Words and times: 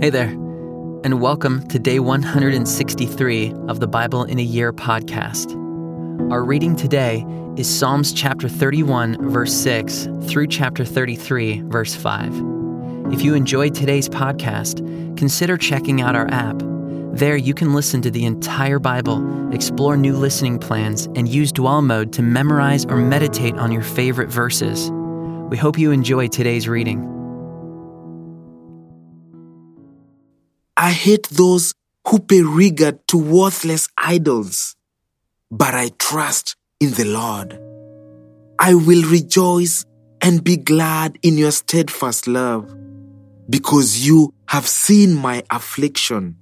Hey 0.00 0.10
there, 0.10 0.30
and 1.04 1.20
welcome 1.20 1.66
to 1.68 1.78
day 1.78 2.00
163 2.00 3.54
of 3.68 3.78
the 3.78 3.86
Bible 3.86 4.24
in 4.24 4.40
a 4.40 4.42
Year 4.42 4.72
podcast. 4.72 5.52
Our 6.32 6.44
reading 6.44 6.74
today 6.74 7.24
is 7.56 7.72
Psalms 7.72 8.12
chapter 8.12 8.48
31, 8.48 9.30
verse 9.30 9.54
6 9.54 10.08
through 10.24 10.48
chapter 10.48 10.84
33, 10.84 11.62
verse 11.66 11.94
5. 11.94 12.26
If 13.12 13.22
you 13.22 13.34
enjoyed 13.34 13.72
today's 13.76 14.08
podcast, 14.08 14.78
consider 15.16 15.56
checking 15.56 16.02
out 16.02 16.16
our 16.16 16.28
app. 16.28 16.60
There, 17.12 17.36
you 17.36 17.54
can 17.54 17.72
listen 17.72 18.02
to 18.02 18.10
the 18.10 18.24
entire 18.24 18.80
Bible, 18.80 19.54
explore 19.54 19.96
new 19.96 20.16
listening 20.16 20.58
plans, 20.58 21.06
and 21.14 21.28
use 21.28 21.52
dwell 21.52 21.82
mode 21.82 22.12
to 22.14 22.22
memorize 22.22 22.84
or 22.84 22.96
meditate 22.96 23.54
on 23.54 23.70
your 23.70 23.82
favorite 23.82 24.28
verses. 24.28 24.90
We 25.50 25.56
hope 25.56 25.78
you 25.78 25.92
enjoy 25.92 26.26
today's 26.26 26.68
reading. 26.68 27.13
I 30.84 30.90
hate 30.90 31.30
those 31.30 31.72
who 32.06 32.18
pay 32.18 32.42
regard 32.42 33.08
to 33.08 33.16
worthless 33.16 33.88
idols, 33.96 34.76
but 35.50 35.74
I 35.74 35.88
trust 35.98 36.56
in 36.78 36.90
the 36.90 37.06
Lord. 37.06 37.58
I 38.58 38.74
will 38.74 39.02
rejoice 39.08 39.86
and 40.20 40.44
be 40.44 40.58
glad 40.58 41.18
in 41.22 41.38
your 41.38 41.52
steadfast 41.52 42.28
love, 42.28 42.70
because 43.48 44.06
you 44.06 44.34
have 44.48 44.68
seen 44.68 45.14
my 45.14 45.42
affliction. 45.48 46.36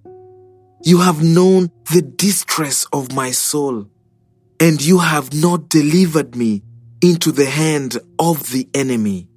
You 0.82 0.98
have 0.98 1.22
known 1.22 1.70
the 1.92 2.02
distress 2.02 2.84
of 2.92 3.12
my 3.12 3.30
soul, 3.30 3.86
and 4.58 4.82
you 4.82 4.98
have 4.98 5.32
not 5.32 5.68
delivered 5.68 6.34
me 6.34 6.64
into 7.00 7.30
the 7.30 7.46
hand 7.46 7.96
of 8.18 8.50
the 8.50 8.68
enemy. 8.74 9.28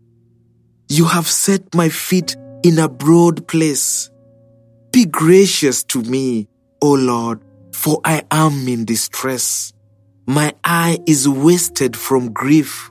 You 0.89 1.05
have 1.05 1.27
set 1.27 1.75
my 1.75 1.89
feet 1.89 2.35
in 2.63 2.79
a 2.79 2.89
broad 2.89 3.47
place. 3.47 4.09
Be 4.95 5.03
gracious 5.03 5.83
to 5.91 6.01
me, 6.03 6.47
O 6.81 6.93
Lord, 6.93 7.43
for 7.73 7.99
I 8.05 8.23
am 8.31 8.65
in 8.69 8.85
distress. 8.85 9.73
My 10.25 10.53
eye 10.63 10.99
is 11.05 11.27
wasted 11.27 11.97
from 11.97 12.31
grief, 12.31 12.89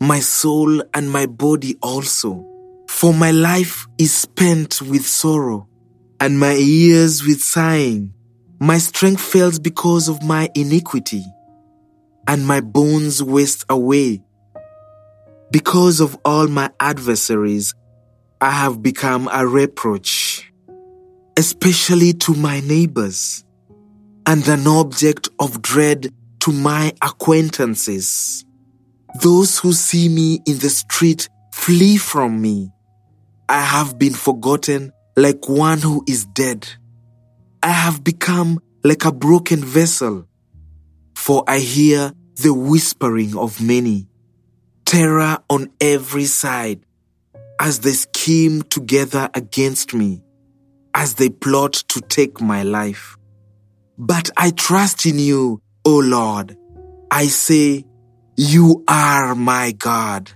my 0.00 0.18
soul 0.18 0.82
and 0.94 1.08
my 1.08 1.26
body 1.26 1.76
also. 1.80 2.44
For 2.88 3.14
my 3.14 3.30
life 3.30 3.86
is 3.98 4.12
spent 4.12 4.82
with 4.82 5.06
sorrow, 5.06 5.68
and 6.18 6.40
my 6.40 6.54
years 6.54 7.24
with 7.24 7.40
sighing. 7.40 8.14
My 8.58 8.78
strength 8.78 9.22
fails 9.22 9.60
because 9.60 10.08
of 10.08 10.24
my 10.24 10.50
iniquity, 10.56 11.24
and 12.26 12.48
my 12.48 12.60
bones 12.60 13.22
waste 13.22 13.64
away. 13.68 14.24
Because 15.52 16.00
of 16.00 16.18
all 16.24 16.48
my 16.48 16.70
adversaries, 16.80 17.74
I 18.40 18.50
have 18.50 18.82
become 18.82 19.28
a 19.32 19.46
reproach 19.46 20.27
especially 21.38 22.12
to 22.14 22.34
my 22.34 22.58
neighbors, 22.58 23.44
and 24.26 24.46
an 24.48 24.66
object 24.66 25.28
of 25.38 25.62
dread 25.62 26.08
to 26.40 26.50
my 26.50 26.92
acquaintances. 27.00 28.44
Those 29.22 29.56
who 29.56 29.72
see 29.72 30.08
me 30.08 30.40
in 30.46 30.58
the 30.58 30.68
street 30.68 31.28
flee 31.52 31.96
from 31.96 32.42
me. 32.42 32.72
I 33.48 33.60
have 33.60 34.00
been 34.00 34.14
forgotten 34.14 34.90
like 35.16 35.48
one 35.48 35.78
who 35.78 36.02
is 36.08 36.24
dead. 36.26 36.68
I 37.62 37.70
have 37.70 38.02
become 38.02 38.58
like 38.82 39.04
a 39.04 39.12
broken 39.12 39.62
vessel, 39.62 40.26
for 41.14 41.44
I 41.46 41.60
hear 41.60 42.12
the 42.34 42.52
whispering 42.52 43.36
of 43.36 43.62
many, 43.62 44.08
terror 44.84 45.38
on 45.48 45.70
every 45.80 46.24
side, 46.24 46.80
as 47.60 47.78
they 47.78 47.92
scheme 47.92 48.62
together 48.62 49.30
against 49.34 49.94
me 49.94 50.24
as 50.98 51.14
they 51.14 51.30
plot 51.30 51.74
to 51.86 52.00
take 52.00 52.40
my 52.40 52.64
life. 52.64 53.16
But 53.96 54.30
I 54.36 54.50
trust 54.50 55.06
in 55.06 55.20
you, 55.20 55.62
O 55.84 56.00
Lord. 56.00 56.56
I 57.08 57.26
say, 57.28 57.84
You 58.36 58.82
are 58.88 59.36
my 59.36 59.70
God. 59.70 60.32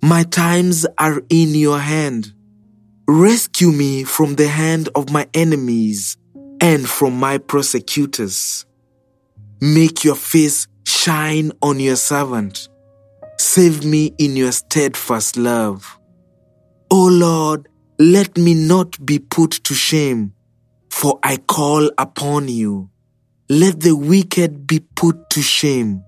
My 0.00 0.22
times 0.22 0.86
are 0.96 1.22
in 1.28 1.50
your 1.54 1.78
hand. 1.78 2.32
Rescue 3.06 3.70
me 3.70 4.04
from 4.04 4.36
the 4.36 4.48
hand 4.48 4.88
of 4.94 5.10
my 5.10 5.28
enemies 5.34 6.16
and 6.58 6.88
from 6.88 7.20
my 7.20 7.36
persecutors. 7.36 8.64
Make 9.60 10.04
your 10.04 10.16
face 10.16 10.68
shine 10.86 11.52
on 11.60 11.80
your 11.80 11.96
servant. 11.96 12.66
Save 13.38 13.84
me 13.84 14.14
in 14.16 14.36
your 14.36 14.52
steadfast 14.52 15.36
love. 15.36 15.98
O 16.90 17.08
Lord, 17.08 17.68
let 18.02 18.36
me 18.36 18.52
not 18.52 19.06
be 19.06 19.20
put 19.20 19.52
to 19.62 19.74
shame, 19.74 20.32
for 20.90 21.20
I 21.22 21.36
call 21.36 21.88
upon 21.96 22.48
you. 22.48 22.90
Let 23.48 23.78
the 23.78 23.94
wicked 23.94 24.66
be 24.66 24.80
put 24.80 25.30
to 25.30 25.40
shame. 25.40 26.02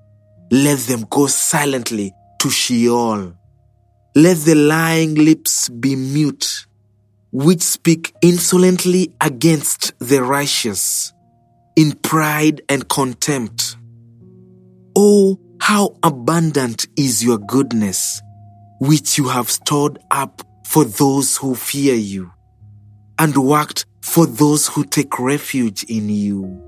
Let 0.50 0.81
them 0.81 1.06
go 1.09 1.28
silently 1.28 2.12
to 2.41 2.50
Sheol. 2.50 3.34
Let 4.16 4.38
the 4.38 4.56
lying 4.56 5.15
lips 5.15 5.69
be 5.69 5.94
mute, 5.94 6.66
which 7.31 7.62
speak 7.62 8.12
insolently 8.22 9.15
against 9.21 9.97
the 10.00 10.21
righteous, 10.21 11.12
in 11.77 11.93
pride 11.93 12.62
and 12.69 12.88
contempt. 12.88 13.77
Oh, 14.97 15.38
how 15.60 15.97
abundant 16.03 16.88
is 16.97 17.22
your 17.22 17.38
goodness, 17.38 18.21
which 18.81 19.16
you 19.16 19.28
have 19.28 19.49
stored 19.49 20.00
up 20.10 20.43
for 20.64 20.84
those 20.84 21.36
who 21.36 21.54
fear 21.54 21.94
you 21.94 22.32
and 23.19 23.36
worked 23.36 23.86
for 24.00 24.26
those 24.26 24.66
who 24.69 24.84
take 24.84 25.19
refuge 25.19 25.84
in 25.84 26.08
you 26.08 26.60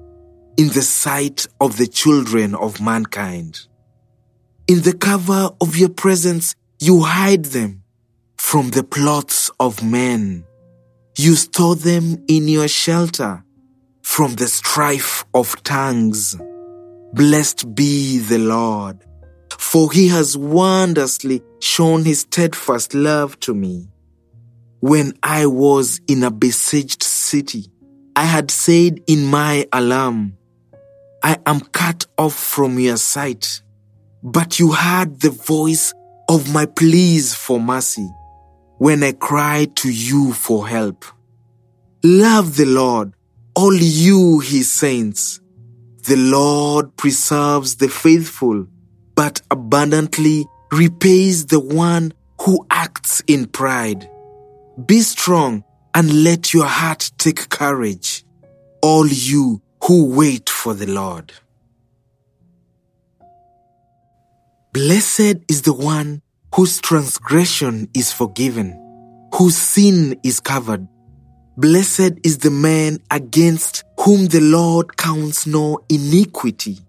in 0.57 0.69
the 0.69 0.83
sight 0.83 1.47
of 1.61 1.77
the 1.77 1.87
children 1.87 2.55
of 2.55 2.81
mankind. 2.81 3.67
In 4.69 4.83
the 4.83 4.95
cover 4.95 5.51
of 5.61 5.77
your 5.77 5.91
presence, 5.91 6.55
you 6.81 7.03
hide 7.03 7.47
them 7.47 7.83
from 8.37 8.71
the 8.71 8.83
plots 8.83 9.51
of 9.61 9.83
men. 9.83 10.45
You 11.17 11.35
store 11.35 11.77
them 11.77 12.25
in 12.29 12.49
your 12.49 12.69
shelter 12.69 13.45
from 14.03 14.35
the 14.35 14.47
strife 14.47 15.25
of 15.35 15.63
tongues. 15.63 16.37
Blessed 17.13 17.75
be 17.75 18.19
the 18.19 18.39
Lord, 18.39 19.05
for 19.59 19.93
he 19.93 20.09
has 20.09 20.37
wondrously 20.37 21.43
shown 21.61 22.05
his 22.05 22.21
steadfast 22.21 22.95
love 22.95 23.39
to 23.41 23.55
me. 23.55 23.89
When 24.81 25.15
I 25.23 25.47
was 25.47 26.01
in 26.07 26.23
a 26.23 26.31
besieged 26.31 27.03
city, 27.03 27.67
I 28.15 28.25
had 28.25 28.51
said 28.51 29.01
in 29.07 29.27
my 29.27 29.67
alarm, 29.73 30.37
I 31.23 31.39
am 31.45 31.61
cut 31.61 32.07
off 32.17 32.35
from 32.35 32.79
your 32.79 32.97
sight. 32.97 33.63
But 34.23 34.59
you 34.59 34.73
heard 34.73 35.21
the 35.21 35.31
voice 35.31 35.93
of 36.29 36.53
my 36.53 36.67
pleas 36.67 37.35
for 37.35 37.61
mercy 37.61 38.09
when 38.79 39.03
I 39.03 39.13
cried 39.13 39.77
to 39.77 39.91
you 39.91 40.33
for 40.33 40.69
help. 40.69 41.05
Love 42.03 42.57
the 42.57 42.67
Lord, 42.67 43.13
all 43.55 43.75
you 43.75 44.41
his 44.41 44.73
saints. 44.73 45.41
The 46.05 46.17
Lord 46.17 46.97
preserves 46.97 47.77
the 47.77 47.89
faithful, 47.89 48.67
but 49.17 49.41
abundantly 49.51 50.47
repays 50.71 51.47
the 51.47 51.59
one 51.59 52.13
who 52.43 52.65
acts 52.71 53.23
in 53.27 53.47
pride. 53.47 54.09
Be 54.85 55.01
strong 55.01 55.65
and 55.95 56.23
let 56.23 56.53
your 56.53 56.67
heart 56.67 57.11
take 57.17 57.49
courage, 57.49 58.25
all 58.83 59.07
you 59.09 59.63
who 59.85 60.15
wait 60.15 60.51
for 60.51 60.75
the 60.75 60.87
Lord. 60.87 61.33
Blessed 64.73 65.39
is 65.49 65.63
the 65.63 65.73
one 65.73 66.21
whose 66.55 66.81
transgression 66.83 67.89
is 67.95 68.13
forgiven, 68.13 68.79
whose 69.35 69.57
sin 69.57 70.21
is 70.23 70.39
covered. 70.39 70.87
Blessed 71.57 72.19
is 72.23 72.39
the 72.39 72.51
man 72.51 72.99
against 73.11 73.85
whom 73.99 74.27
the 74.27 74.41
Lord 74.41 74.99
counts 74.99 75.47
no 75.47 75.79
iniquity, 75.89 76.81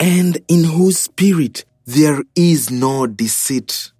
and 0.00 0.38
in 0.48 0.64
whose 0.64 0.98
spirit 0.98 1.64
there 1.86 2.22
is 2.34 2.70
no 2.70 3.06
deceit. 3.06 3.92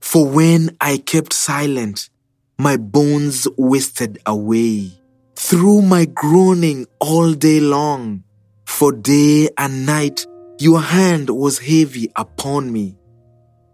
For 0.00 0.28
when 0.28 0.76
I 0.80 0.98
kept 0.98 1.32
silent, 1.32 2.10
my 2.58 2.76
bones 2.76 3.48
wasted 3.56 4.18
away 4.26 4.92
through 5.34 5.82
my 5.82 6.04
groaning 6.04 6.86
all 7.00 7.32
day 7.32 7.60
long. 7.60 8.24
For 8.66 8.92
day 8.92 9.48
and 9.56 9.86
night 9.86 10.26
your 10.58 10.80
hand 10.80 11.30
was 11.30 11.58
heavy 11.58 12.12
upon 12.14 12.70
me. 12.70 12.96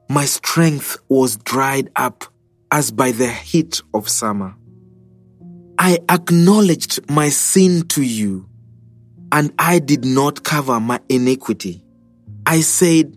My 0.08 0.24
strength 0.26 0.98
was 1.08 1.36
dried 1.36 1.90
up 1.96 2.24
as 2.70 2.92
by 2.92 3.10
the 3.10 3.28
heat 3.28 3.82
of 3.92 4.08
summer. 4.08 4.54
I 5.76 5.98
acknowledged 6.08 7.10
my 7.10 7.30
sin 7.30 7.88
to 7.88 8.02
you, 8.02 8.48
and 9.32 9.52
I 9.58 9.78
did 9.78 10.04
not 10.04 10.44
cover 10.44 10.78
my 10.78 11.00
iniquity. 11.08 11.82
I 12.46 12.60
said, 12.60 13.16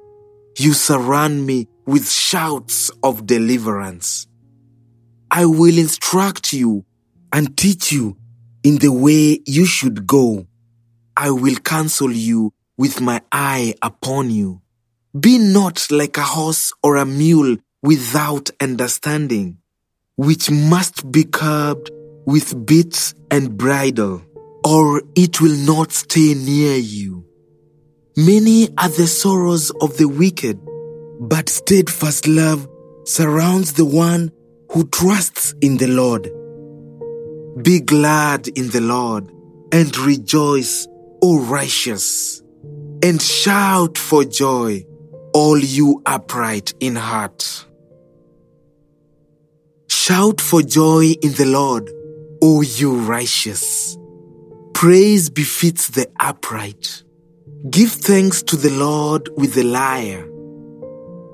You 0.57 0.73
surround 0.73 1.45
me 1.45 1.67
with 1.85 2.09
shouts 2.09 2.91
of 3.03 3.25
deliverance. 3.25 4.27
I 5.29 5.45
will 5.45 5.77
instruct 5.77 6.51
you 6.53 6.85
and 7.31 7.55
teach 7.57 7.91
you 7.91 8.17
in 8.63 8.77
the 8.77 8.91
way 8.91 9.39
you 9.45 9.65
should 9.65 10.05
go. 10.05 10.45
I 11.15 11.31
will 11.31 11.55
counsel 11.55 12.11
you 12.11 12.53
with 12.77 12.99
my 12.99 13.21
eye 13.31 13.75
upon 13.81 14.29
you. 14.29 14.61
Be 15.17 15.37
not 15.37 15.87
like 15.89 16.17
a 16.17 16.23
horse 16.23 16.73
or 16.83 16.97
a 16.97 17.05
mule 17.05 17.57
without 17.81 18.49
understanding, 18.59 19.57
which 20.15 20.51
must 20.51 21.11
be 21.11 21.23
curbed 21.23 21.91
with 22.25 22.65
bits 22.65 23.13
and 23.29 23.57
bridle, 23.57 24.21
or 24.65 25.01
it 25.15 25.41
will 25.41 25.57
not 25.57 25.91
stay 25.91 26.33
near 26.33 26.75
you. 26.75 27.25
Many 28.17 28.67
are 28.77 28.89
the 28.89 29.07
sorrows 29.07 29.71
of 29.79 29.95
the 29.95 30.05
wicked, 30.05 30.59
but 31.21 31.47
steadfast 31.47 32.27
love 32.27 32.67
surrounds 33.05 33.71
the 33.73 33.85
one 33.85 34.31
who 34.69 34.85
trusts 34.87 35.55
in 35.61 35.77
the 35.77 35.87
Lord. 35.87 36.23
Be 37.63 37.79
glad 37.79 38.49
in 38.49 38.69
the 38.71 38.81
Lord 38.81 39.31
and 39.71 39.97
rejoice, 39.97 40.89
O 41.23 41.39
righteous, 41.39 42.41
and 43.01 43.21
shout 43.21 43.97
for 43.97 44.25
joy, 44.25 44.85
all 45.33 45.57
you 45.57 46.01
upright 46.05 46.73
in 46.81 46.97
heart. 46.97 47.65
Shout 49.87 50.41
for 50.41 50.61
joy 50.61 51.13
in 51.21 51.31
the 51.31 51.45
Lord, 51.45 51.89
O 52.41 52.61
you 52.61 52.93
righteous. 52.93 53.97
Praise 54.73 55.29
befits 55.29 55.87
the 55.87 56.09
upright. 56.19 57.03
Give 57.69 57.91
thanks 57.91 58.41
to 58.43 58.55
the 58.55 58.71
Lord 58.71 59.29
with 59.37 59.53
the 59.53 59.61
lyre. 59.61 60.27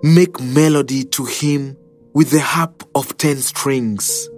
Make 0.04 0.42
melody 0.42 1.06
to 1.06 1.24
him 1.24 1.78
with 2.14 2.32
the 2.32 2.42
harp 2.42 2.84
of 2.96 3.18
ten 3.18 3.38
strings. 3.38 4.30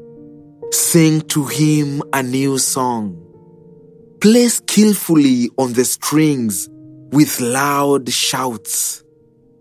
Sing 0.70 1.22
to 1.22 1.46
him 1.46 2.04
a 2.14 2.22
new 2.22 2.60
song. 2.60 3.20
Play 4.22 4.50
skillfully 4.50 5.50
on 5.58 5.74
the 5.74 5.84
strings 5.84 6.70
with 7.12 7.42
loud 7.42 8.08
shouts. 8.10 9.04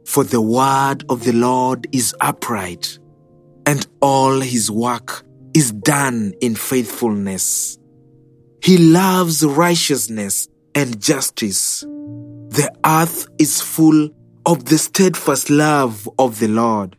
For 0.04 0.22
the 0.22 0.42
word 0.42 1.04
of 1.08 1.24
the 1.24 1.32
Lord 1.32 1.86
is 1.92 2.14
upright, 2.20 2.98
and 3.64 3.86
all 4.02 4.38
his 4.40 4.70
work 4.70 5.24
is 5.54 5.72
done 5.72 6.34
in 6.42 6.56
faithfulness. 6.56 7.78
He 8.62 8.76
loves 8.76 9.42
righteousness 9.42 10.48
and 10.74 11.00
justice. 11.00 11.86
The 12.58 12.74
earth 12.84 13.28
is 13.38 13.60
full 13.60 14.10
of 14.44 14.64
the 14.64 14.78
steadfast 14.78 15.48
love 15.48 16.08
of 16.18 16.40
the 16.40 16.48
Lord. 16.48 16.96